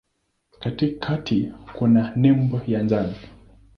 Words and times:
Katikati 0.59 1.39
kuna 1.77 2.13
nembo 2.15 2.61
ya 2.67 2.81
njano. 2.83 3.15